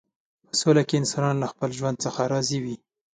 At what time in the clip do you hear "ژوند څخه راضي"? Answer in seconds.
1.79-2.59